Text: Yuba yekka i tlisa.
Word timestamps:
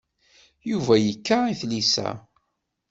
Yuba 0.69 0.93
yekka 0.97 1.37
i 1.51 1.53
tlisa. 1.59 2.09